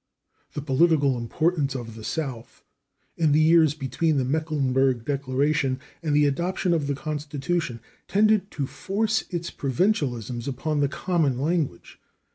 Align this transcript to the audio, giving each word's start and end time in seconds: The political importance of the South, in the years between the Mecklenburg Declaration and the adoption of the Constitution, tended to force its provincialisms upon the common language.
The 0.53 0.63
political 0.63 1.15
importance 1.15 1.75
of 1.75 1.93
the 1.93 2.03
South, 2.03 2.63
in 3.17 3.33
the 3.33 3.39
years 3.39 3.75
between 3.75 4.17
the 4.17 4.25
Mecklenburg 4.25 5.05
Declaration 5.05 5.79
and 6.01 6.15
the 6.15 6.25
adoption 6.25 6.73
of 6.73 6.87
the 6.87 6.95
Constitution, 6.95 7.79
tended 8.07 8.49
to 8.49 8.65
force 8.65 9.25
its 9.29 9.51
provincialisms 9.51 10.47
upon 10.47 10.79
the 10.79 10.89
common 10.89 11.37
language. 11.37 11.99